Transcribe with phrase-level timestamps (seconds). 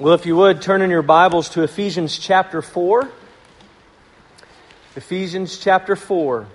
[0.00, 3.06] Well, if you would, turn in your Bibles to Ephesians chapter 4.
[4.96, 6.46] Ephesians chapter 4.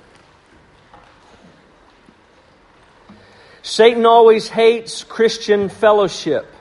[3.62, 6.51] Satan always hates Christian fellowship.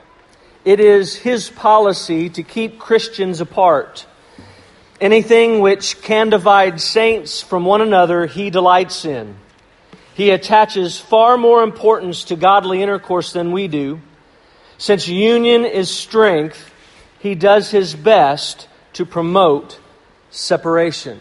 [0.63, 4.05] It is his policy to keep Christians apart.
[5.01, 9.37] Anything which can divide saints from one another, he delights in.
[10.13, 14.01] He attaches far more importance to godly intercourse than we do.
[14.77, 16.73] Since union is strength,
[17.25, 19.79] he does his best to promote
[20.29, 21.19] separation.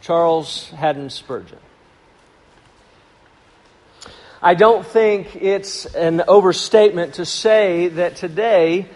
[0.00, 1.60] Charles Haddon Spurgeon.
[4.42, 8.88] I don't think it's an overstatement to say that today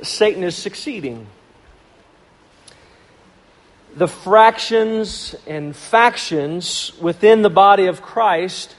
[0.00, 1.26] Satan is succeeding.
[3.94, 8.74] The fractions and factions within the body of Christ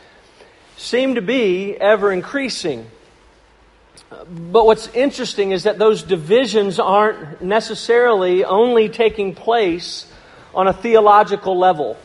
[0.76, 2.90] seem to be ever increasing.
[4.10, 10.12] But what's interesting is that those divisions aren't necessarily only taking place
[10.54, 11.96] on a theological level.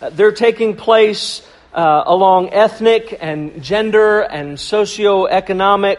[0.00, 5.98] Uh, they're taking place uh, along ethnic and gender and socioeconomic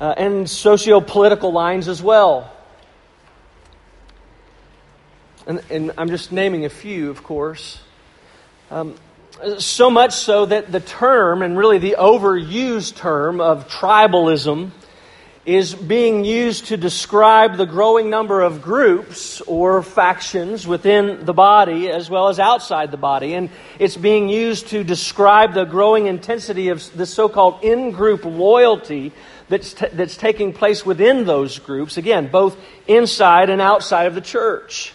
[0.00, 2.52] uh, and socio-political lines as well.
[5.46, 7.80] And, and, I'm just naming a few, of course.
[8.70, 8.94] Um,
[9.58, 14.70] so much so that the term, and really the overused term of tribalism,
[15.44, 21.90] is being used to describe the growing number of groups or factions within the body
[21.90, 23.34] as well as outside the body.
[23.34, 28.24] And it's being used to describe the growing intensity of the so called in group
[28.24, 29.12] loyalty
[29.48, 34.20] that's, t- that's taking place within those groups, again, both inside and outside of the
[34.20, 34.92] church.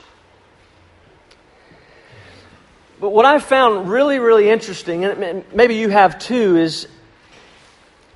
[3.00, 6.88] But what I found really, really interesting, and maybe you have too, is,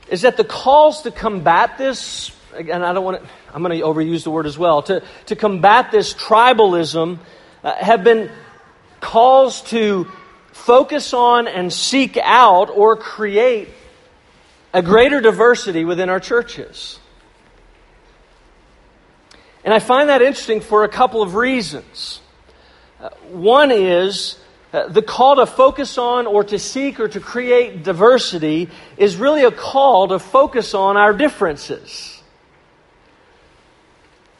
[0.09, 3.85] is that the calls to combat this, and I don't want to, I'm going to
[3.85, 7.19] overuse the word as well, to, to combat this tribalism
[7.63, 8.31] uh, have been
[8.99, 10.07] calls to
[10.51, 13.69] focus on and seek out or create
[14.73, 16.99] a greater diversity within our churches.
[19.63, 22.19] And I find that interesting for a couple of reasons.
[22.99, 24.37] Uh, one is
[24.73, 29.43] Uh, the call to focus on or to seek or to create diversity is really
[29.43, 32.23] a call to focus on our differences.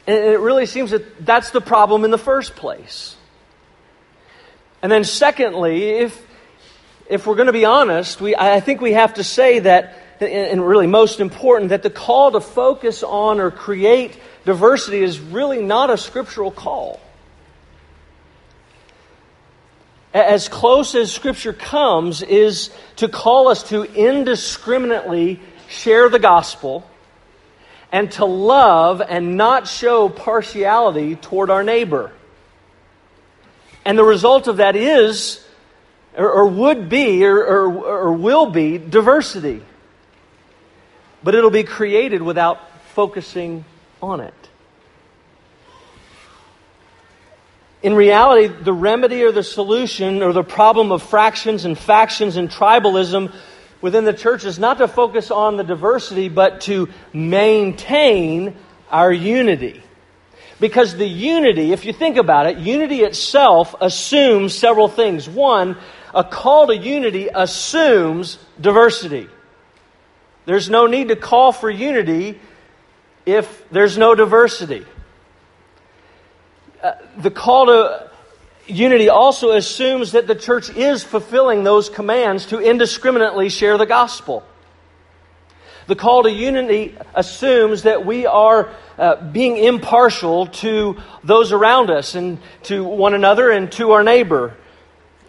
[0.06, 3.14] And it really seems that that's the problem in the first place.
[4.80, 6.26] And then, secondly, if,
[7.08, 10.66] if we're going to be honest, we, I think we have to say that, and
[10.66, 15.90] really most important, that the call to focus on or create diversity is really not
[15.90, 17.00] a scriptural call
[20.12, 26.88] as close as Scripture comes, is to call us to indiscriminately share the gospel
[27.90, 32.12] and to love and not show partiality toward our neighbor.
[33.84, 35.44] And the result of that is,
[36.16, 39.62] or, or would be, or, or, or will be, diversity.
[41.22, 42.60] But it'll be created without
[42.94, 43.64] focusing
[44.00, 44.34] on it.
[47.82, 52.48] In reality, the remedy or the solution or the problem of fractions and factions and
[52.48, 53.34] tribalism
[53.80, 58.56] within the church is not to focus on the diversity, but to maintain
[58.88, 59.82] our unity.
[60.60, 65.28] Because the unity, if you think about it, unity itself assumes several things.
[65.28, 65.76] One,
[66.14, 69.28] a call to unity assumes diversity.
[70.44, 72.38] There's no need to call for unity
[73.26, 74.86] if there's no diversity
[77.16, 78.10] the call to
[78.66, 84.42] unity also assumes that the church is fulfilling those commands to indiscriminately share the gospel.
[85.86, 92.14] The call to unity assumes that we are uh, being impartial to those around us
[92.14, 94.54] and to one another and to our neighbor.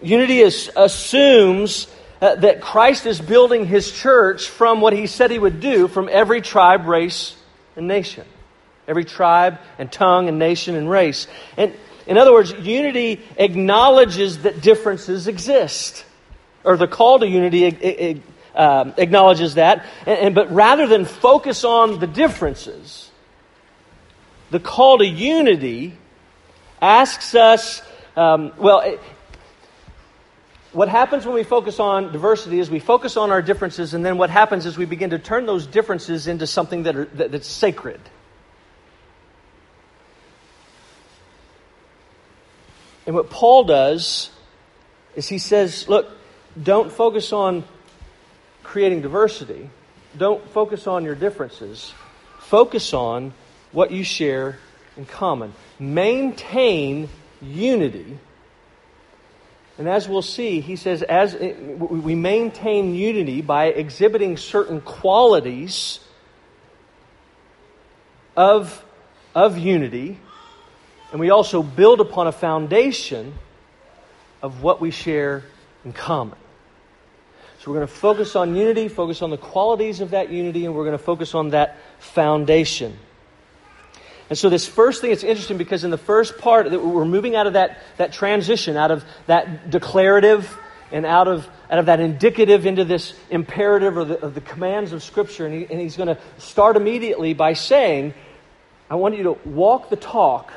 [0.01, 1.87] Unity is, assumes
[2.21, 6.07] uh, that Christ is building his church from what he said he would do from
[6.11, 7.35] every tribe, race,
[7.75, 8.25] and nation.
[8.87, 11.27] Every tribe and tongue and nation and race.
[11.57, 11.73] And
[12.05, 16.05] in other words, unity acknowledges that differences exist.
[16.63, 18.21] Or the call to unity
[18.55, 19.85] uh, acknowledges that.
[20.05, 23.09] And, and, but rather than focus on the differences,
[24.51, 25.97] the call to unity
[26.81, 27.81] asks us,
[28.15, 28.99] um, well, it,
[30.73, 34.17] what happens when we focus on diversity is we focus on our differences, and then
[34.17, 37.47] what happens is we begin to turn those differences into something that are, that, that's
[37.47, 38.01] sacred.
[43.05, 44.31] And what Paul does
[45.15, 46.09] is he says, look,
[46.61, 47.63] don't focus on
[48.63, 49.69] creating diversity.
[50.17, 51.93] Don't focus on your differences.
[52.39, 53.33] focus on
[53.71, 54.59] what you share
[54.95, 55.53] in common.
[55.79, 57.09] Maintain
[57.41, 58.19] unity.
[59.77, 65.99] And as we'll see, he says, as we maintain unity by exhibiting certain qualities
[68.37, 68.85] of,
[69.33, 70.19] of unity,
[71.13, 73.35] and we also build upon a foundation
[74.41, 75.43] of what we share
[75.85, 76.37] in common.
[77.59, 80.73] So we're going to focus on unity, focus on the qualities of that unity, and
[80.73, 82.97] we're going to focus on that foundation.
[84.29, 87.45] And so, this first thing, it's interesting because in the first part, we're moving out
[87.45, 90.57] of that, that transition, out of that declarative
[90.91, 94.93] and out of, out of that indicative into this imperative or the, of the commands
[94.93, 95.45] of Scripture.
[95.45, 98.15] And, he, and he's going to start immediately by saying,
[98.89, 100.51] I want you to walk the talk,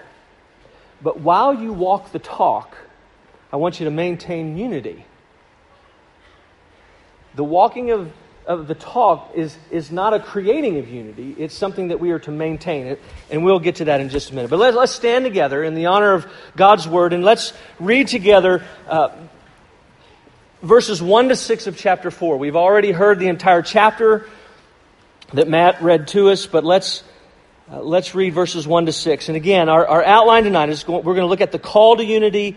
[1.02, 2.76] but while you walk the talk,
[3.52, 5.04] I want you to maintain unity.
[7.34, 8.12] The walking of,
[8.46, 12.18] of the talk is, is not a creating of unity, it's something that we are
[12.20, 12.86] to maintain.
[12.86, 14.50] It, and we'll get to that in just a minute.
[14.50, 16.26] But let's, let's stand together in the honor of
[16.56, 19.10] God's word and let's read together uh,
[20.62, 22.38] verses 1 to 6 of chapter 4.
[22.38, 24.26] We've already heard the entire chapter
[25.32, 27.02] that Matt read to us, but let's.
[27.68, 29.28] Uh, let's read verses 1 to 6.
[29.28, 31.96] And again, our, our outline tonight is going, we're going to look at the call
[31.96, 32.56] to unity,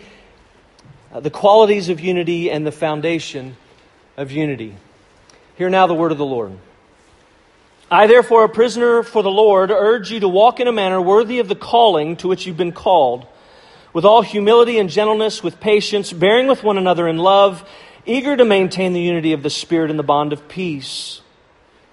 [1.12, 3.58] uh, the qualities of unity, and the foundation
[4.18, 4.76] of unity.
[5.56, 6.52] Hear now the word of the Lord.
[7.90, 11.40] I, therefore, a prisoner for the Lord, urge you to walk in a manner worthy
[11.40, 13.26] of the calling to which you've been called,
[13.94, 17.68] with all humility and gentleness, with patience, bearing with one another in love,
[18.06, 21.22] eager to maintain the unity of the Spirit in the bond of peace.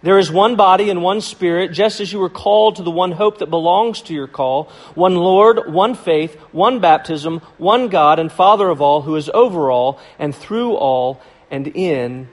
[0.02, 3.12] There is one body and one Spirit, just as you were called to the one
[3.12, 4.64] hope that belongs to your call
[4.94, 9.70] one Lord, one faith, one baptism, one God and Father of all, who is over
[9.70, 11.20] all and through all
[11.50, 12.28] and in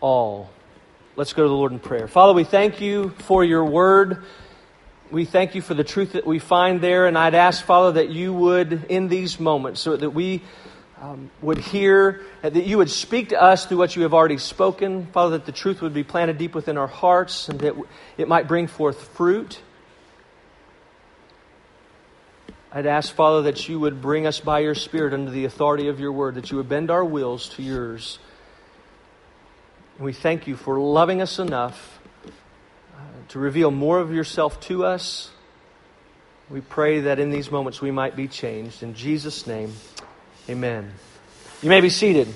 [0.00, 0.50] all.
[1.16, 2.08] Let's go to the Lord in prayer.
[2.08, 4.24] Father, we thank you for your word.
[5.12, 7.06] We thank you for the truth that we find there.
[7.06, 10.42] And I'd ask, Father, that you would, in these moments, so that we
[11.04, 15.06] um, would hear, that you would speak to us through what you have already spoken.
[15.06, 17.74] Father, that the truth would be planted deep within our hearts and that
[18.16, 19.60] it might bring forth fruit.
[22.72, 26.00] I'd ask, Father, that you would bring us by your Spirit under the authority of
[26.00, 28.18] your word, that you would bend our wills to yours.
[29.98, 32.00] And we thank you for loving us enough
[32.96, 35.30] uh, to reveal more of yourself to us.
[36.48, 38.82] We pray that in these moments we might be changed.
[38.82, 39.74] In Jesus' name,
[40.48, 40.92] amen.
[41.62, 42.28] You may be seated.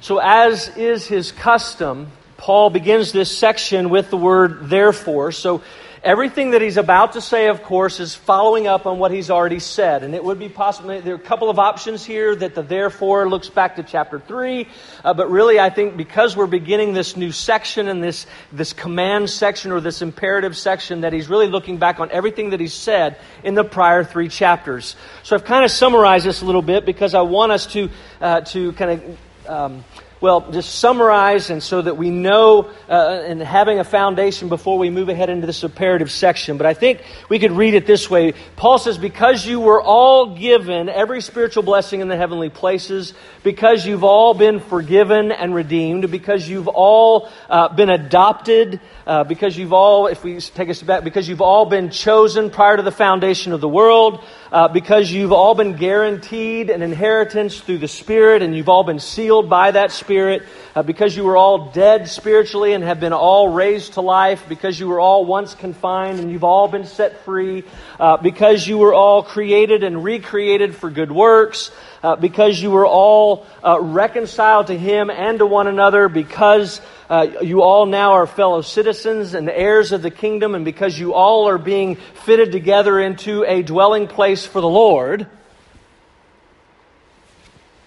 [0.00, 5.32] So, as is his custom, Paul begins this section with the word therefore.
[5.32, 5.62] So,
[6.04, 9.58] Everything that he's about to say, of course, is following up on what he's already
[9.58, 10.02] said.
[10.02, 13.26] And it would be possible, there are a couple of options here that the therefore
[13.26, 14.68] looks back to chapter 3.
[15.02, 19.30] Uh, but really, I think because we're beginning this new section and this, this command
[19.30, 23.16] section or this imperative section, that he's really looking back on everything that he's said
[23.42, 24.96] in the prior three chapters.
[25.22, 27.88] So I've kind of summarized this a little bit because I want us to,
[28.20, 29.18] uh, to kind of.
[29.48, 29.84] Um,
[30.24, 34.88] well, just summarize and so that we know uh, and having a foundation before we
[34.88, 36.56] move ahead into this imperative section.
[36.56, 38.32] But I think we could read it this way.
[38.56, 43.12] Paul says, Because you were all given every spiritual blessing in the heavenly places,
[43.42, 49.58] because you've all been forgiven and redeemed, because you've all uh, been adopted, uh, because
[49.58, 52.90] you've all, if we take step back, because you've all been chosen prior to the
[52.90, 58.40] foundation of the world, uh, because you've all been guaranteed an inheritance through the Spirit
[58.40, 60.44] and you've all been sealed by that Spirit,
[60.76, 64.78] uh, because you were all dead spiritually and have been all raised to life, because
[64.78, 67.64] you were all once confined and you've all been set free,
[67.98, 71.72] uh, because you were all created and recreated for good works,
[72.04, 76.80] uh, because you were all uh, reconciled to Him and to one another, because
[77.14, 81.14] uh, you all now are fellow citizens and heirs of the kingdom, and because you
[81.14, 85.28] all are being fitted together into a dwelling place for the Lord,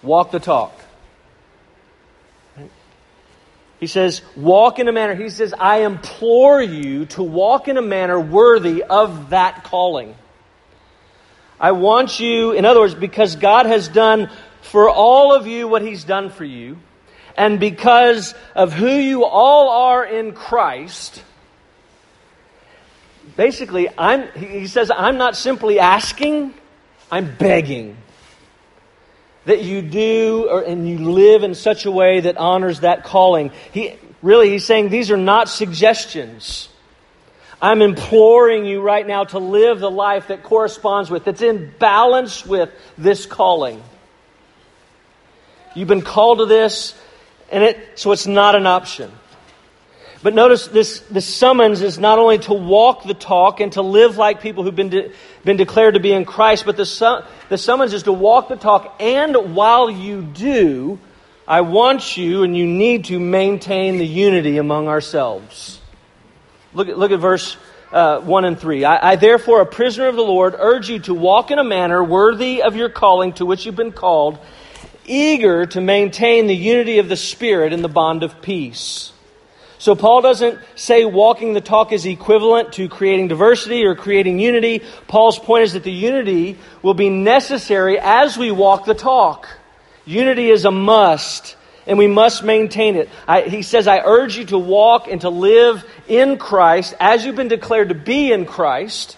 [0.02, 0.80] walk the talk.
[3.82, 5.14] He says, walk in a manner.
[5.14, 10.16] He says, I implore you to walk in a manner worthy of that calling.
[11.60, 14.30] I want you, in other words, because God has done
[14.62, 16.78] for all of you what He's done for you,
[17.38, 21.24] and because of who you all are in Christ,
[23.36, 26.54] basically, I'm, he says, I'm not simply asking,
[27.12, 27.96] I'm begging
[29.46, 33.52] that you do or, and you live in such a way that honors that calling.
[33.72, 36.68] He, really, he's saying these are not suggestions.
[37.62, 42.46] I'm imploring you right now to live the life that corresponds with, that's in balance
[42.46, 43.82] with this calling.
[45.76, 46.94] You've been called to this,
[47.52, 49.12] and it, so it's not an option.
[50.24, 54.18] But notice this, this summons is not only to walk the talk and to live
[54.18, 55.12] like people who've been, de-
[55.46, 58.56] been declared to be in Christ, but the, su- the summons is to walk the
[58.56, 61.00] talk, and while you do,
[61.48, 65.80] I want you and you need to maintain the unity among ourselves.
[66.74, 67.56] Look at, look at verse
[67.92, 68.84] uh, 1 and 3.
[68.84, 72.04] I, I, therefore, a prisoner of the Lord, urge you to walk in a manner
[72.04, 74.40] worthy of your calling to which you've been called,
[75.08, 79.12] eager to maintain the unity of the Spirit in the bond of peace.
[79.80, 84.82] So Paul doesn't say walking the talk is equivalent to creating diversity or creating unity.
[85.08, 89.48] Paul's point is that the unity will be necessary as we walk the talk.
[90.06, 93.10] Unity is a must, and we must maintain it.
[93.28, 97.36] I, he says, I urge you to walk and to live in Christ as you've
[97.36, 99.16] been declared to be in Christ.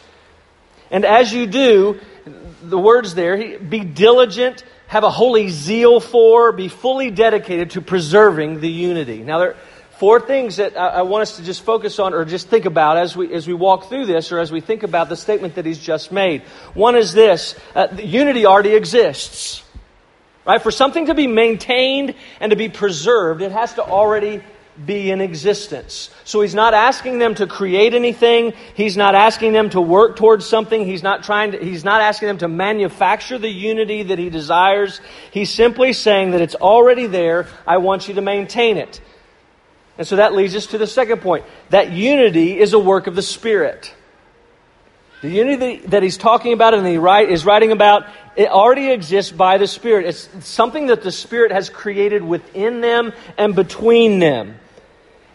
[0.91, 1.99] And as you do,
[2.61, 8.59] the words there, be diligent, have a holy zeal for, be fully dedicated to preserving
[8.59, 9.19] the unity.
[9.19, 9.57] Now, there are
[9.99, 13.15] four things that I, want us to just focus on or just think about as
[13.15, 15.77] we, as we walk through this or as we think about the statement that he's
[15.77, 16.41] just made.
[16.73, 19.61] One is this uh, unity already exists.
[20.43, 20.59] Right?
[20.59, 24.41] For something to be maintained and to be preserved, it has to already
[24.85, 26.09] be in existence.
[26.23, 28.53] So he's not asking them to create anything.
[28.75, 30.85] He's not asking them to work towards something.
[30.85, 35.01] He's not trying to, he's not asking them to manufacture the unity that he desires.
[35.31, 37.47] He's simply saying that it's already there.
[37.67, 39.01] I want you to maintain it.
[39.97, 41.45] And so that leads us to the second point.
[41.71, 43.93] That unity is a work of the Spirit.
[45.21, 48.05] The unity that he's talking about and he write, is writing about,
[48.37, 50.05] it already exists by the Spirit.
[50.05, 54.57] It's something that the Spirit has created within them and between them.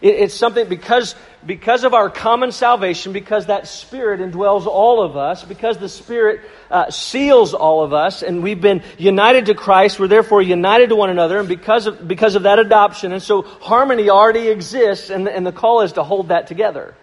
[0.05, 5.17] It, it's something because, because of our common salvation, because that Spirit indwells all of
[5.17, 9.99] us, because the Spirit uh, seals all of us, and we've been united to Christ,
[9.99, 13.41] we're therefore united to one another, and because of, because of that adoption, and so
[13.41, 16.93] harmony already exists, and, and the call is to hold that together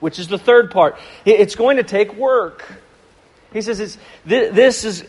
[0.00, 0.98] which is the third part.
[1.24, 2.64] It's going to take work.
[3.52, 5.04] He says it's, this is,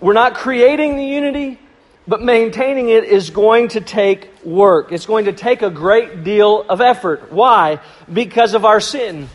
[0.00, 1.58] we're not creating the unity,
[2.10, 4.90] but maintaining it is going to take work.
[4.90, 7.30] It's going to take a great deal of effort.
[7.30, 7.78] Why?
[8.12, 9.28] Because of our sin.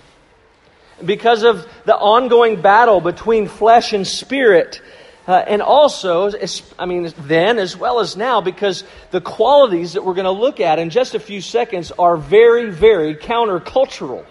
[1.04, 4.82] Because of the ongoing battle between flesh and spirit.
[5.26, 6.30] Uh, and also,
[6.78, 10.60] I mean, then as well as now, because the qualities that we're going to look
[10.60, 14.26] at in just a few seconds are very, very countercultural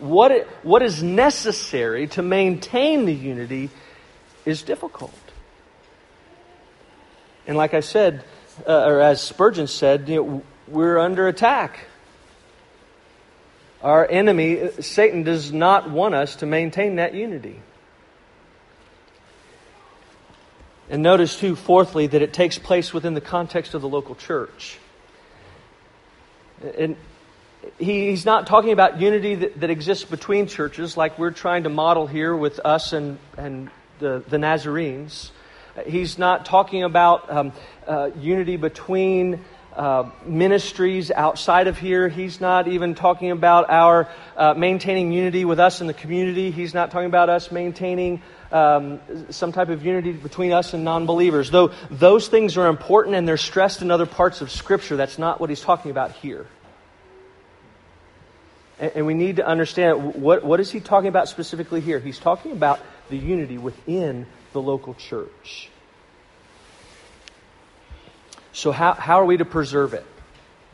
[0.00, 3.70] what, it, what is necessary to maintain the unity
[4.44, 5.12] is difficult.
[7.50, 8.22] And like I said,
[8.64, 11.80] uh, or as Spurgeon said, you know, we're under attack.
[13.82, 17.60] Our enemy, Satan, does not want us to maintain that unity.
[20.88, 24.78] And notice, too, fourthly, that it takes place within the context of the local church.
[26.78, 26.94] And
[27.80, 32.06] he's not talking about unity that, that, exists between churches like we're trying to model
[32.06, 35.32] here with us and, and the, the Nazarenes.
[35.86, 37.52] He's not talking about um,
[37.86, 42.08] uh, unity between uh, ministries outside of here.
[42.08, 46.50] He's not even talking about our uh, maintaining unity with us in the community.
[46.50, 49.00] He's not talking about us maintaining um,
[49.30, 51.50] some type of unity between us and non believers.
[51.50, 55.40] Though those things are important and they're stressed in other parts of Scripture, that's not
[55.40, 56.46] what he's talking about here.
[58.80, 62.00] And we need to understand what, what is he talking about specifically here?
[62.00, 65.68] He's talking about the unity within the local church.
[68.52, 70.04] So, how, how are we to preserve it?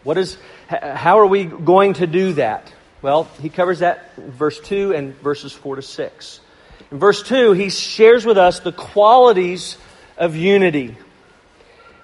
[0.03, 2.73] What is, how are we going to do that?
[3.03, 6.41] Well, he covers that verse 2 and verses 4 to 6.
[6.91, 9.77] In verse 2, he shares with us the qualities
[10.17, 10.97] of unity.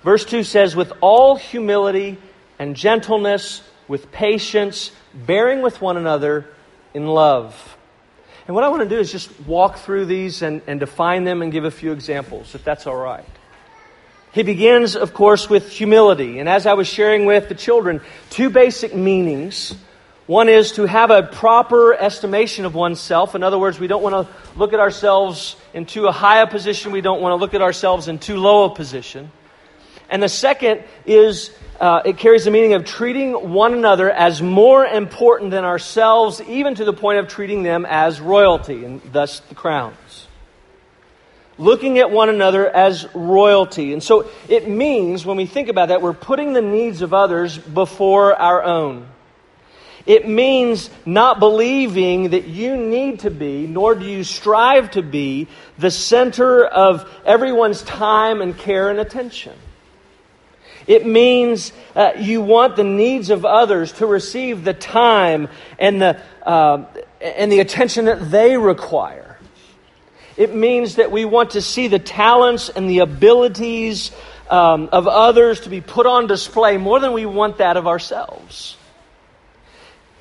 [0.02, 2.18] Verse 2 says, with all humility
[2.58, 6.46] and gentleness, with patience, bearing with one another
[6.94, 7.76] in love.
[8.46, 11.42] And what I want to do is just walk through these and, and define them
[11.42, 13.24] and give a few examples, if that's all right.
[14.32, 16.38] He begins, of course, with humility.
[16.38, 19.74] And as I was sharing with the children, two basic meanings.
[20.26, 23.34] One is to have a proper estimation of oneself.
[23.34, 26.92] In other words, we don't want to look at ourselves in too high a position.
[26.92, 29.30] We don't want to look at ourselves in too low a position.
[30.12, 31.50] And the second is
[31.80, 36.74] uh, it carries the meaning of treating one another as more important than ourselves, even
[36.74, 40.28] to the point of treating them as royalty, and thus the crowns.
[41.56, 43.94] Looking at one another as royalty.
[43.94, 47.56] And so it means, when we think about that, we're putting the needs of others
[47.56, 49.08] before our own.
[50.04, 55.48] It means not believing that you need to be, nor do you strive to be,
[55.78, 59.54] the center of everyone's time and care and attention.
[60.86, 65.48] It means uh, you want the needs of others to receive the time
[65.78, 66.84] and the, uh,
[67.20, 69.38] and the attention that they require.
[70.36, 74.12] It means that we want to see the talents and the abilities
[74.50, 78.76] um, of others to be put on display more than we want that of ourselves.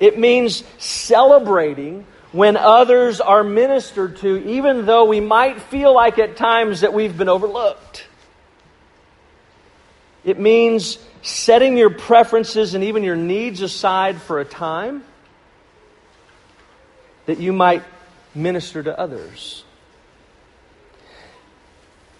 [0.00, 6.36] It means celebrating when others are ministered to, even though we might feel like at
[6.36, 8.06] times that we've been overlooked.
[10.24, 15.04] It means setting your preferences and even your needs aside for a time
[17.26, 17.82] that you might
[18.34, 19.64] minister to others.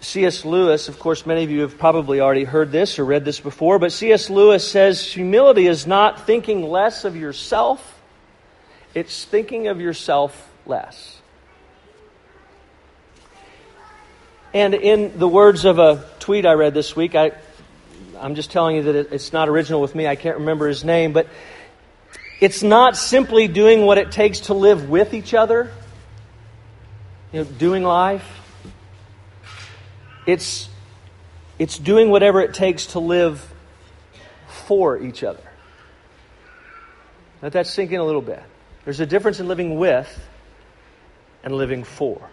[0.01, 0.43] C.S.
[0.43, 3.79] Lewis, of course, many of you have probably already heard this or read this before,
[3.79, 4.29] but C.S.
[4.29, 8.01] Lewis says humility is not thinking less of yourself,
[8.93, 11.21] it's thinking of yourself less.
[14.53, 17.31] And in the words of a tweet I read this week, I,
[18.23, 20.07] I'm just telling you that it's not original with me.
[20.07, 21.27] I can't remember his name, but
[22.39, 25.69] it's not simply doing what it takes to live with each other,
[27.33, 28.25] you know, doing life.
[30.25, 30.69] It's,
[31.59, 33.45] it's doing whatever it takes to live
[34.47, 35.43] for each other.
[37.41, 38.41] Let that sink in a little bit.
[38.85, 40.07] There's a difference in living with
[41.43, 42.29] and living for.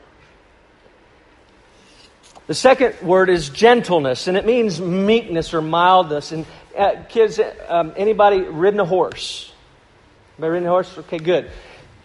[2.51, 6.33] The second word is gentleness, and it means meekness or mildness.
[6.33, 7.39] And uh, kids,
[7.69, 9.53] um, anybody ridden a horse?
[10.37, 10.99] Anybody ridden a horse?
[10.99, 11.49] Okay, good.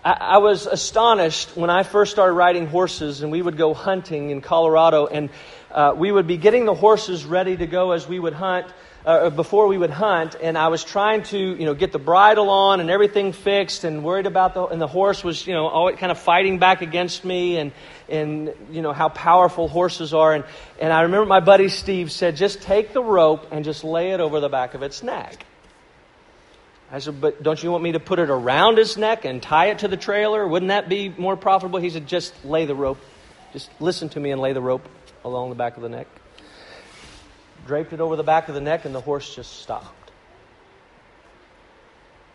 [0.04, 4.30] I, I was astonished when I first started riding horses, and we would go hunting
[4.30, 5.32] in Colorado, and
[5.72, 8.68] uh, we would be getting the horses ready to go as we would hunt.
[9.04, 12.50] Uh, before we would hunt, and I was trying to, you know, get the bridle
[12.50, 15.98] on and everything fixed, and worried about the, and the horse was, you know, always
[15.98, 17.72] kind of fighting back against me, and
[18.10, 20.44] and you know how powerful horses are, and
[20.80, 24.20] and I remember my buddy Steve said, just take the rope and just lay it
[24.20, 25.46] over the back of its neck.
[26.92, 29.68] I said, but don't you want me to put it around his neck and tie
[29.68, 30.48] it to the trailer?
[30.48, 31.80] Wouldn't that be more profitable?
[31.80, 33.00] He said, just lay the rope,
[33.54, 34.88] just listen to me and lay the rope
[35.24, 36.08] along the back of the neck.
[37.66, 40.12] Draped it over the back of the neck, and the horse just stopped.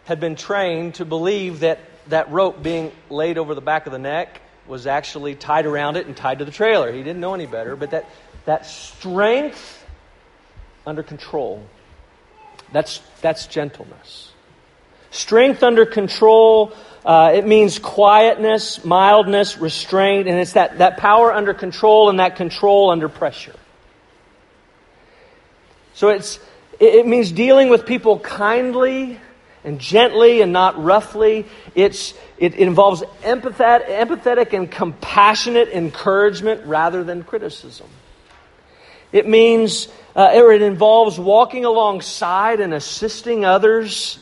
[0.04, 1.78] Had been trained to believe that
[2.08, 6.06] that rope being laid over the back of the neck was actually tied around it
[6.06, 6.90] and tied to the trailer.
[6.90, 8.06] He didn't know any better, but that,
[8.46, 9.84] that strength
[10.86, 11.62] under control,
[12.72, 14.32] that's, that's gentleness.
[15.10, 16.72] Strength under control
[17.04, 22.36] uh, it means quietness, mildness, restraint, and it's that, that power under control and that
[22.36, 23.56] control under pressure.
[25.94, 26.38] So it's,
[26.78, 29.18] it means dealing with people kindly
[29.64, 31.46] and gently and not roughly.
[31.74, 37.88] It's, it, involves empathet, empathetic and compassionate encouragement rather than criticism.
[39.12, 44.18] It means, uh, or it involves walking alongside and assisting others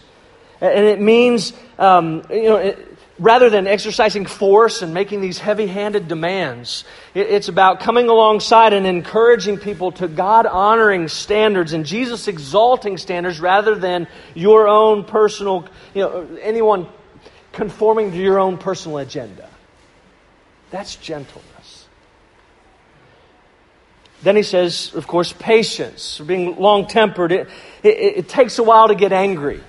[0.61, 5.67] and it means, um, you know, it, rather than exercising force and making these heavy
[5.67, 12.29] handed demands, it's about coming alongside and encouraging people to God honoring standards and Jesus
[12.29, 16.89] exalting standards rather than your own personal, you know, anyone
[17.53, 19.49] conforming to your own personal agenda.
[20.71, 21.87] That's gentleness.
[24.23, 27.33] Then he says, of course, patience, being long tempered.
[27.33, 27.49] It,
[27.83, 29.61] it, it takes a while to get angry.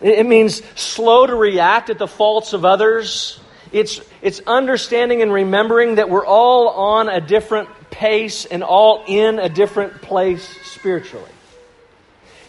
[0.00, 3.40] It means slow to react at the faults of others.
[3.72, 9.38] It's, it's understanding and remembering that we're all on a different pace and all in
[9.38, 11.30] a different place spiritually.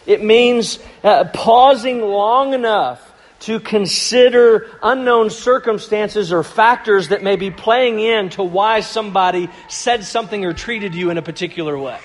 [0.06, 3.04] It means uh, pausing long enough
[3.40, 10.44] to consider unknown circumstances or factors that may be playing into why somebody said something
[10.44, 11.98] or treated you in a particular way.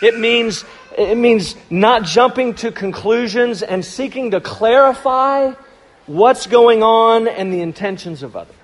[0.00, 0.64] It means
[0.98, 5.52] it means not jumping to conclusions and seeking to clarify
[6.06, 8.54] what's going on and the intentions of others.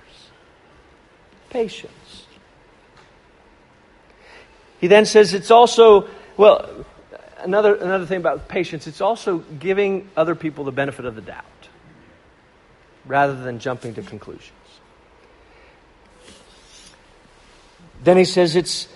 [1.51, 2.27] Patience.
[4.81, 6.85] He then says it's also, well,
[7.39, 11.45] another, another thing about patience, it's also giving other people the benefit of the doubt
[13.07, 14.51] rather than jumping to conclusions.
[18.03, 18.89] Then he says it's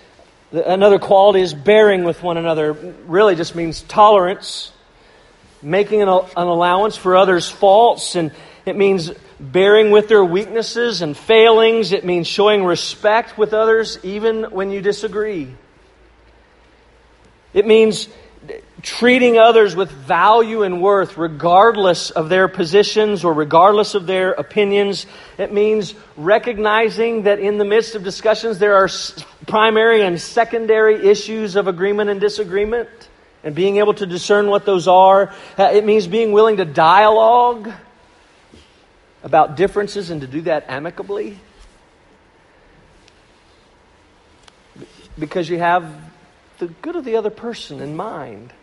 [0.51, 2.73] Another quality is bearing with one another.
[2.73, 4.71] Really just means tolerance,
[5.61, 8.31] making an, an allowance for others' faults, and
[8.65, 11.91] it means bearing with their weaknesses and failings.
[11.91, 15.53] It means showing respect with others even when you disagree.
[17.53, 18.07] It means
[18.81, 25.05] treating others with value and worth regardless of their positions or regardless of their opinions.
[25.37, 28.89] It means recognizing that in the midst of discussions there are
[29.47, 32.89] primary and secondary issues of agreement and disagreement
[33.43, 35.33] and being able to discern what those are.
[35.57, 37.71] Uh, it means being willing to dialogue
[39.23, 41.37] about differences and to do that amicably.
[45.17, 45.93] Because you have
[46.59, 48.53] the good of the other person in mind.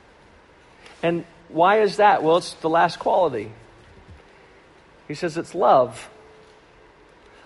[1.07, 2.25] And why is that?
[2.25, 3.53] Well, it's the last quality.
[5.07, 6.11] He says it's love.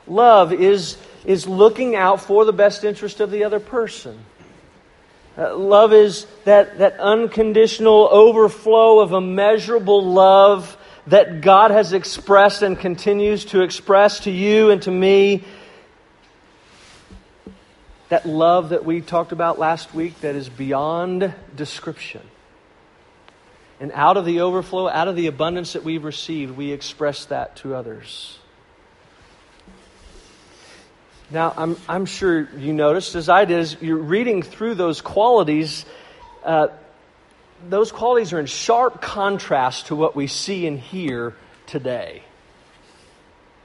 [0.07, 0.97] Love is,
[1.27, 4.19] is looking out for the best interest of the other person.
[5.37, 12.79] Uh, love is that, that unconditional overflow of immeasurable love that God has expressed and
[12.79, 15.45] continues to express to you and to me.
[18.09, 22.23] That love that we talked about last week that is beyond description.
[23.81, 27.57] And out of the overflow, out of the abundance that we've received, we express that
[27.57, 28.39] to others.
[31.31, 35.87] Now, I'm, I'm sure you noticed, as I did, as you're reading through those qualities,
[36.45, 36.69] uh,
[37.69, 41.35] those qualities are in sharp contrast to what we see and hear
[41.67, 42.23] today.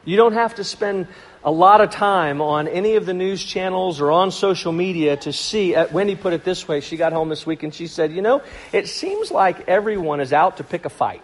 [0.06, 1.08] You don't have to spend
[1.44, 5.34] a lot of time on any of the news channels or on social media to
[5.34, 5.76] see.
[5.76, 6.80] Uh, Wendy put it this way.
[6.80, 8.42] She got home this week and she said, You know,
[8.72, 11.22] it seems like everyone is out to pick a fight.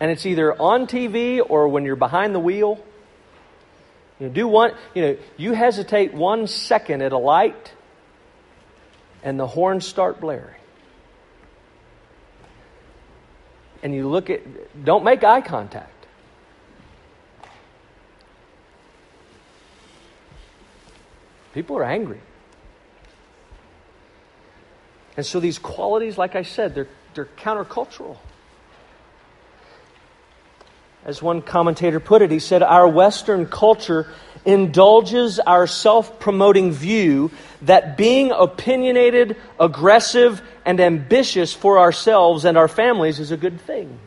[0.00, 2.82] And it's either on TV or when you're behind the wheel.
[4.18, 7.72] You know, do one, you know, you hesitate one second at a light
[9.22, 10.54] and the horns start blaring.
[13.82, 15.99] And you look at, don't make eye contact.
[21.54, 22.20] People are angry.
[25.16, 28.16] And so these qualities, like I said, they're, they're countercultural.
[31.04, 34.06] As one commentator put it, he said, Our Western culture
[34.44, 37.30] indulges our self promoting view
[37.62, 43.98] that being opinionated, aggressive, and ambitious for ourselves and our families is a good thing.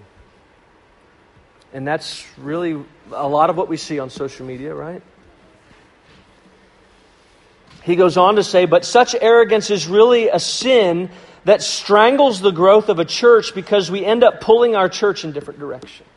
[1.73, 5.01] And that's really a lot of what we see on social media, right?
[7.83, 11.09] He goes on to say, but such arrogance is really a sin
[11.45, 15.33] that strangles the growth of a church because we end up pulling our church in
[15.33, 16.07] different directions.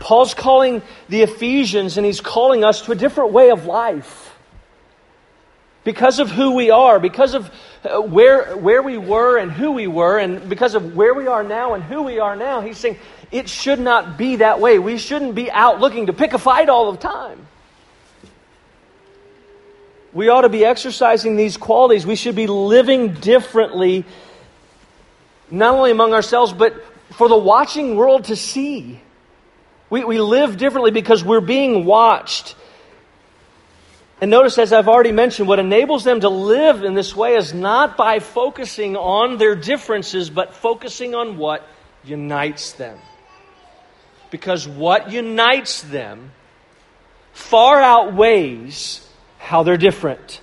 [0.00, 4.36] Paul's calling the Ephesians and he's calling us to a different way of life.
[5.84, 7.50] Because of who we are, because of
[7.84, 11.44] uh, where, where we were and who we were, and because of where we are
[11.44, 12.98] now and who we are now, he's saying
[13.30, 14.78] it should not be that way.
[14.78, 17.43] We shouldn't be out looking to pick a fight all the time.
[20.14, 22.06] We ought to be exercising these qualities.
[22.06, 24.04] We should be living differently,
[25.50, 29.00] not only among ourselves, but for the watching world to see.
[29.90, 32.54] We, we live differently because we're being watched.
[34.20, 37.52] And notice, as I've already mentioned, what enables them to live in this way is
[37.52, 41.66] not by focusing on their differences, but focusing on what
[42.04, 42.98] unites them.
[44.30, 46.30] Because what unites them
[47.32, 49.06] far outweighs
[49.44, 50.40] how they're different.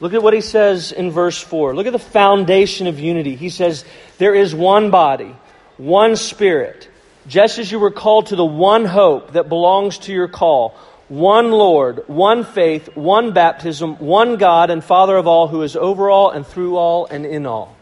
[0.00, 1.76] Look at what he says in verse 4.
[1.76, 3.36] Look at the foundation of unity.
[3.36, 3.84] He says,
[4.18, 5.32] There is one body,
[5.76, 6.88] one spirit,
[7.28, 11.52] just as you were called to the one hope that belongs to your call, one
[11.52, 16.30] Lord, one faith, one baptism, one God and Father of all, who is over all
[16.30, 17.76] and through all and in all.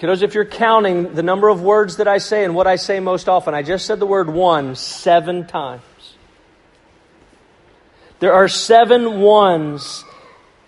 [0.00, 3.00] Kiddos, if you're counting the number of words that I say and what I say
[3.00, 5.82] most often, I just said the word one seven times.
[8.22, 10.04] There are seven ones,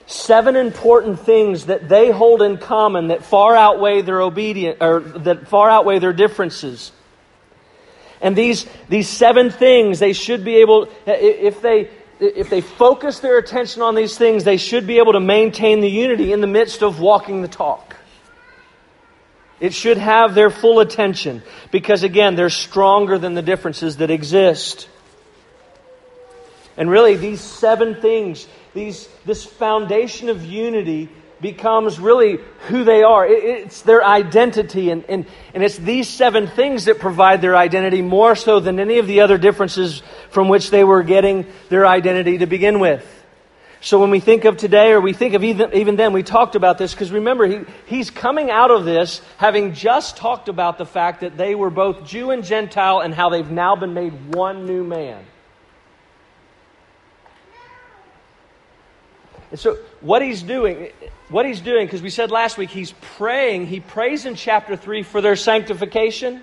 [0.06, 5.46] seven important things that they hold in common that far outweigh their obedience or that
[5.46, 6.90] far outweigh their differences.
[8.20, 13.38] And these, these seven things, they should be able, if they, if they focus their
[13.38, 16.82] attention on these things, they should be able to maintain the unity in the midst
[16.82, 17.94] of walking the talk.
[19.60, 21.40] It should have their full attention
[21.70, 24.88] because, again, they're stronger than the differences that exist.
[26.76, 31.08] And really, these seven things, these, this foundation of unity
[31.40, 33.26] becomes really who they are.
[33.26, 34.90] It, it's their identity.
[34.90, 38.98] And, and, and it's these seven things that provide their identity more so than any
[38.98, 43.10] of the other differences from which they were getting their identity to begin with.
[43.82, 46.56] So when we think of today, or we think of even, even then, we talked
[46.56, 50.86] about this because remember, he, he's coming out of this having just talked about the
[50.86, 54.64] fact that they were both Jew and Gentile and how they've now been made one
[54.64, 55.22] new man.
[59.54, 60.90] And so what he's doing,
[61.28, 65.04] what he's doing, because we said last week, he's praying, he prays in chapter 3
[65.04, 66.42] for their sanctification.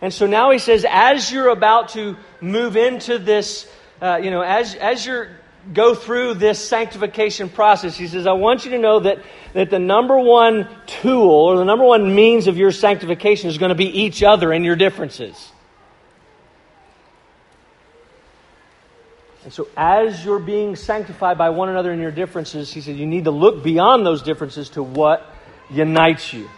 [0.00, 3.70] And so now he says, as you're about to move into this,
[4.02, 5.28] uh, you know, as, as you're
[5.72, 9.20] go through this sanctification process, he says, I want you to know that,
[9.52, 13.68] that the number one tool or the number one means of your sanctification is going
[13.68, 15.49] to be each other and your differences.
[19.42, 23.06] And so, as you're being sanctified by one another in your differences, he said, you
[23.06, 25.26] need to look beyond those differences to what
[25.70, 26.48] unites you.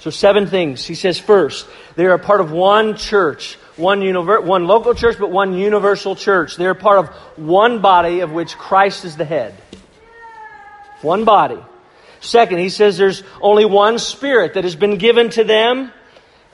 [0.00, 0.84] So, seven things.
[0.84, 1.66] He says, first,
[1.96, 6.56] they are part of one church, one, univer- one local church, but one universal church.
[6.56, 9.54] They're part of one body of which Christ is the head.
[11.00, 11.58] One body.
[12.20, 15.92] Second, he says there's only one spirit that has been given to them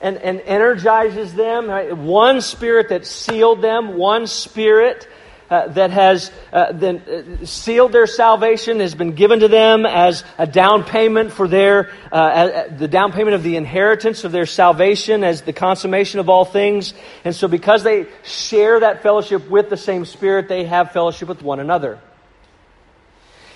[0.01, 1.69] and, and energizes them.
[1.69, 1.95] Right?
[1.95, 5.07] One spirit that sealed them, one spirit
[5.49, 10.23] uh, that has uh, then uh, sealed their salvation has been given to them as
[10.37, 15.23] a down payment for their uh, the down payment of the inheritance of their salvation
[15.23, 19.77] as the consummation of all things and so because they share that fellowship with the
[19.77, 21.99] same spirit they have fellowship with one another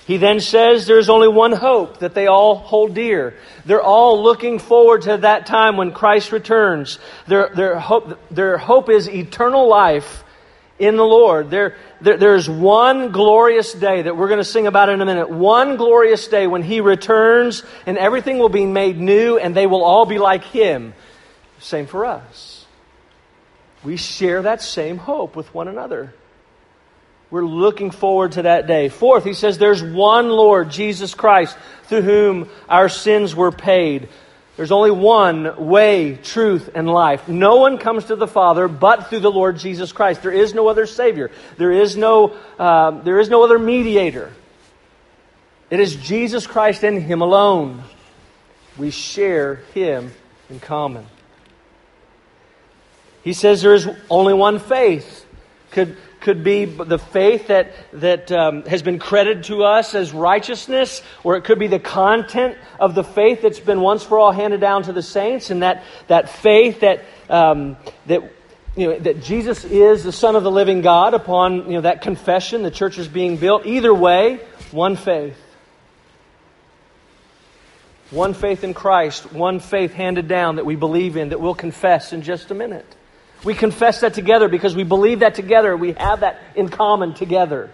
[0.06, 3.36] he then says there's only one hope that they all hold dear.
[3.66, 7.00] They're all looking forward to that time when Christ returns.
[7.28, 10.26] Their, their, hope, their hope is eternal life
[10.78, 11.50] in the Lord.
[11.50, 15.30] There, there, there's one glorious day that we're going to sing about in a minute.
[15.30, 19.86] One glorious day when He returns and everything will be made new and they will
[19.86, 20.94] all be like Him.
[21.60, 22.66] Same for us.
[23.86, 26.14] We share that same hope with one another.
[27.34, 28.90] We're looking forward to that day.
[28.90, 34.08] Fourth, he says there's one Lord, Jesus Christ, through whom our sins were paid.
[34.56, 37.28] There's only one way, truth, and life.
[37.28, 40.22] No one comes to the Father but through the Lord Jesus Christ.
[40.22, 41.32] There is no other Savior.
[41.58, 44.32] There is no, uh, there is no other mediator.
[45.72, 47.82] It is Jesus Christ and Him alone.
[48.78, 50.12] We share Him
[50.52, 51.08] in common.
[53.24, 55.26] He says there is only one faith.
[55.72, 61.04] Could, could be the faith that, that um, has been credited to us as righteousness,
[61.24, 64.60] or it could be the content of the faith that's been once for all handed
[64.60, 68.24] down to the saints, and that, that faith that, um, that,
[68.76, 72.02] you know, that Jesus is the Son of the living God upon you know, that
[72.02, 73.66] confession, the church is being built.
[73.66, 74.40] Either way,
[74.72, 75.38] one faith.
[78.10, 82.14] One faith in Christ, one faith handed down that we believe in, that we'll confess
[82.14, 82.86] in just a minute.
[83.44, 85.76] We confess that together because we believe that together.
[85.76, 87.70] We have that in common together.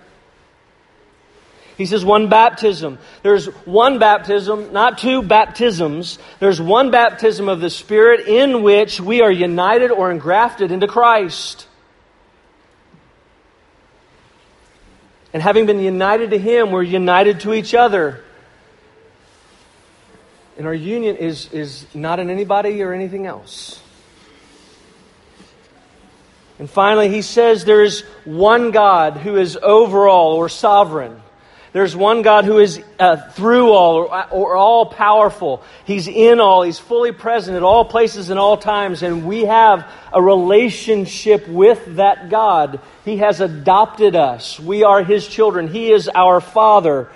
[1.77, 2.99] He says one baptism.
[3.23, 6.19] There's one baptism, not two baptisms.
[6.39, 11.67] There's one baptism of the Spirit in which we are united or engrafted into Christ.
[15.31, 18.25] And having been united to Him, we're united to each other.
[20.57, 23.81] And our union is, is not in anybody or anything else.
[26.59, 31.21] And finally, he says there is one God who is over all or sovereign.
[31.71, 35.63] There's one God who is uh, through all or, or all powerful.
[35.85, 36.63] He's in all.
[36.63, 39.03] He's fully present at all places and all times.
[39.03, 42.79] And we have a relationship with that God.
[43.05, 44.59] He has adopted us.
[44.59, 45.67] We are His children.
[45.67, 47.09] He is our Father.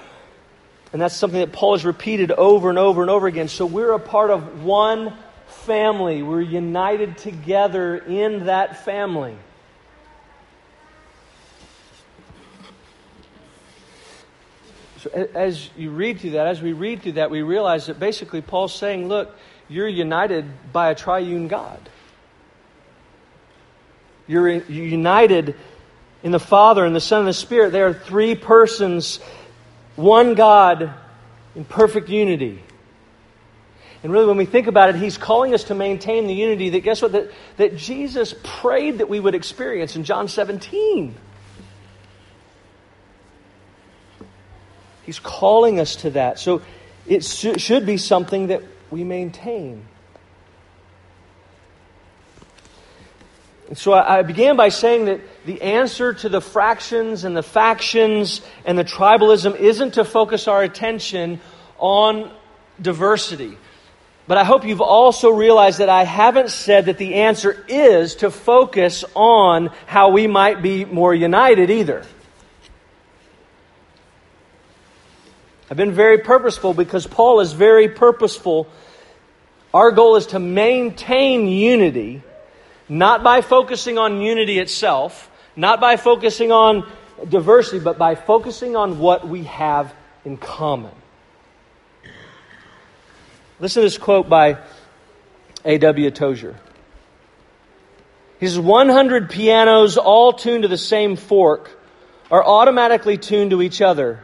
[0.94, 3.48] And that's something that Paul has repeated over and over and over again.
[3.48, 5.18] So we're a part of one
[5.66, 6.24] family.
[6.24, 9.36] We're united together in that family.
[15.00, 18.42] So as you read through that, as we read through that, we realize that basically
[18.42, 19.36] Paul's saying, look,
[19.68, 21.90] you're united by a triune God.
[24.28, 25.56] You're united
[26.24, 27.72] in the Father and the Son and the Spirit.
[27.72, 29.20] They are three persons,
[29.98, 30.94] one God
[31.56, 32.64] in perfect unity.
[34.04, 36.82] And really, when we think about it, he's calling us to maintain the unity that,
[36.82, 41.16] guess what, that, that Jesus prayed that we would experience in John 17.
[45.06, 46.38] He's calling us to that.
[46.38, 46.62] So
[47.08, 48.62] it sh- should be something that
[48.92, 49.86] we maintain.
[53.70, 57.44] And so I, I began by saying that the answer to the fractions and the
[57.44, 61.40] factions and the tribalism isn't to focus our attention
[61.78, 62.32] on
[62.82, 63.58] diversity.
[64.26, 68.32] But I hope you've also realized that I haven't said that the answer is to
[68.32, 72.06] focus on how we might be more united either.
[75.70, 78.68] I've been very purposeful because Paul is very purposeful.
[79.74, 82.22] Our goal is to maintain unity,
[82.88, 86.90] not by focusing on unity itself, Not by focusing on
[87.30, 89.94] diversity, but by focusing on what we have
[90.26, 90.92] in common.
[93.60, 94.58] Listen to this quote by
[95.64, 96.12] A.W.
[96.12, 96.56] Tozer.
[98.40, 101.72] He says 100 pianos, all tuned to the same fork,
[102.30, 104.24] are automatically tuned to each other.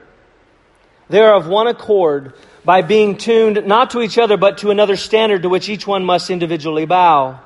[1.09, 2.33] They are of one accord
[2.65, 6.03] by being tuned not to each other, but to another standard to which each one
[6.03, 7.39] must individually bow.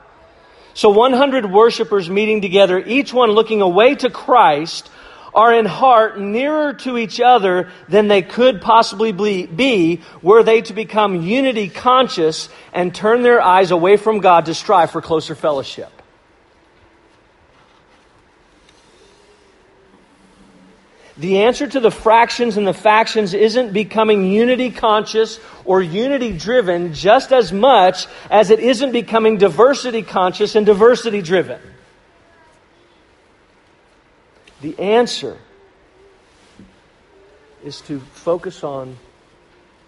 [0.73, 4.89] So 100 worshipers meeting together, each one looking away to Christ,
[5.33, 10.73] are in heart nearer to each other than they could possibly be were they to
[10.73, 15.89] become unity conscious and turn their eyes away from God to strive for closer fellowship.
[21.15, 26.93] The answer to the fractions and the factions isn't becoming unity conscious or unity driven
[26.95, 31.61] just as much as it isn't becoming diversity conscious and diversity driven.
[34.63, 35.37] The answer
[37.65, 38.97] is to focus on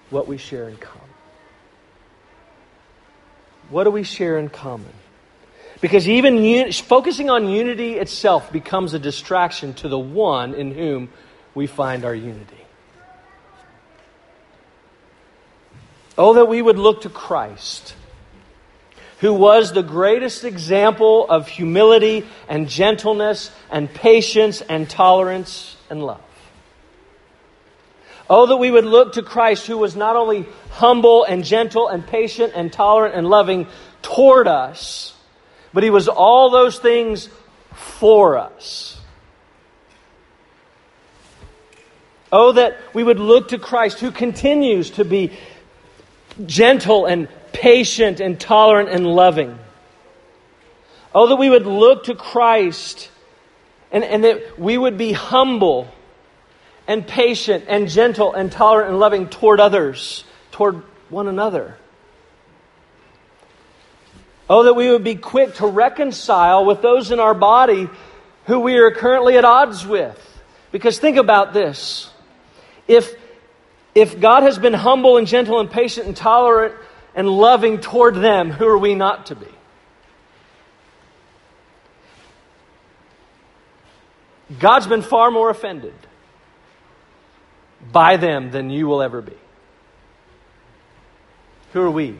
[0.09, 1.07] what we share in common.
[3.69, 4.91] What do we share in common?
[5.79, 11.07] Because even un- focusing on unity itself becomes a distraction to the one in whom
[11.53, 12.65] we find our unity.
[16.17, 17.95] Oh, that we would look to Christ
[19.19, 26.21] who was the greatest example of humility and gentleness and patience and tolerance and love.
[28.29, 32.05] Oh, that we would look to Christ, who was not only humble and gentle and
[32.05, 33.67] patient and tolerant and loving
[34.01, 35.15] toward us,
[35.73, 37.29] but he was all those things
[37.73, 38.99] for us.
[42.31, 45.31] Oh, that we would look to Christ, who continues to be
[46.45, 49.57] gentle and patient and tolerant and loving.
[51.13, 53.09] Oh, that we would look to Christ
[53.91, 55.87] and, and that we would be humble
[56.87, 61.77] and patient and gentle and tolerant and loving toward others, toward one another.
[64.49, 67.89] Oh, that we would be quick to reconcile with those in our body
[68.45, 70.21] who we are currently at odds with.
[70.71, 72.11] Because think about this.
[72.87, 73.15] If,
[73.95, 76.75] if God has been humble and gentle and patient and tolerant
[77.15, 79.47] and loving toward them, who are we not to be?
[84.59, 85.95] God's been far more offended
[87.91, 89.37] by them than you will ever be.
[91.73, 92.15] Who are we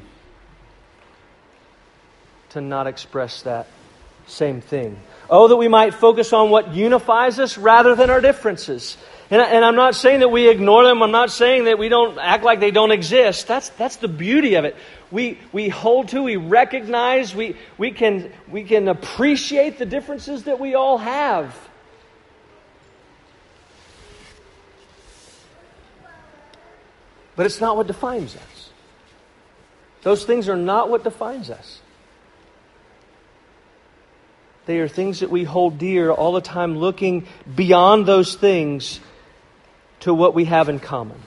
[2.49, 3.67] to not express that
[4.27, 4.97] same thing?
[5.29, 8.97] Oh, that we might focus on what unifies us rather than our differences.
[9.31, 11.01] And, and, I'm not saying that we ignore them.
[11.01, 13.47] I'm not saying that we don't act like they don't exist.
[13.47, 14.75] That's, that's the beauty of it.
[15.09, 20.59] We, we hold to, we recognize, we, we, can, we can appreciate the differences that
[20.59, 21.55] we all have.
[27.35, 28.69] But it's not what defines us.
[30.03, 31.81] Those things are not what defines us.
[34.67, 38.99] They are things that we hold dear all the time, looking beyond those things
[40.05, 41.17] to what we have in common.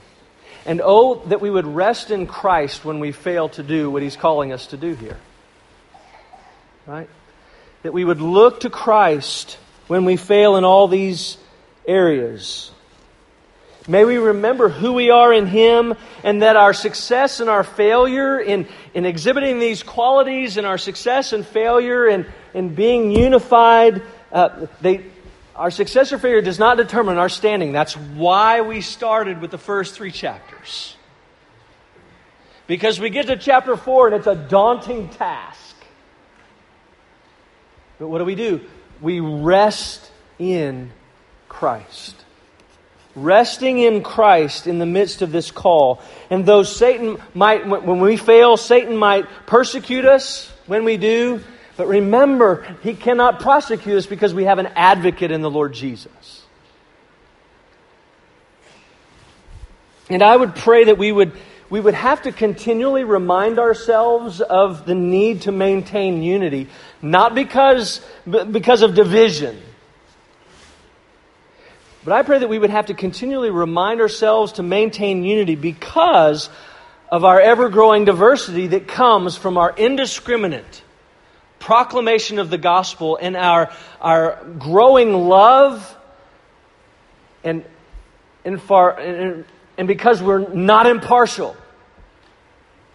[0.65, 4.15] And oh, that we would rest in Christ when we fail to do what He's
[4.15, 5.17] calling us to do here.
[6.87, 7.09] Right?
[7.83, 11.37] That we would look to Christ when we fail in all these
[11.85, 12.71] areas.
[13.85, 18.39] May we remember who we are in Him and that our success and our failure
[18.39, 24.67] in, in exhibiting these qualities and our success and failure in, in being unified, uh,
[24.79, 25.03] they,
[25.59, 27.73] our success or failure does not determine our standing.
[27.73, 30.95] That's why we started with the first three chapters.
[32.65, 35.75] Because we get to chapter four and it's a daunting task.
[37.99, 38.61] But what do we do?
[39.01, 40.91] We rest in
[41.49, 42.15] Christ.
[43.13, 46.01] Resting in Christ in the midst of this call.
[46.29, 51.43] And though Satan might, when we fail, Satan might persecute us when we do.
[51.79, 56.45] But remember, he cannot prosecute us because we have an advocate in the Lord Jesus.
[60.09, 61.31] And I would pray that we would,
[61.69, 66.67] we would have to continually remind ourselves of the need to maintain unity,
[67.01, 69.57] not because, because of division.
[72.03, 76.49] But I pray that we would have to continually remind ourselves to maintain unity because
[77.09, 80.83] of our ever growing diversity that comes from our indiscriminate
[81.59, 85.97] proclamation of the gospel and our, our growing love
[87.43, 87.63] and,
[88.43, 89.45] and, far, and,
[89.77, 91.55] and because we're not impartial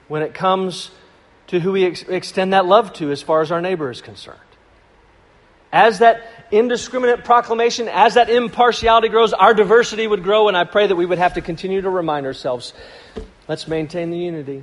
[0.09, 0.91] when it comes
[1.49, 4.39] to who we ex- extend that love to as far as our neighbor is concerned.
[5.73, 10.87] As that indiscriminate proclamation, as that impartiality grows, our diversity would grow, and I pray
[10.87, 12.73] that we would have to continue to remind ourselves
[13.49, 14.63] let's maintain the unity.